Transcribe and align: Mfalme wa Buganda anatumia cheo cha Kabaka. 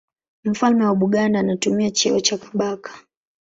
Mfalme 0.43 0.85
wa 0.85 0.95
Buganda 0.95 1.39
anatumia 1.39 1.91
cheo 1.91 2.19
cha 2.19 2.37
Kabaka. 2.37 3.01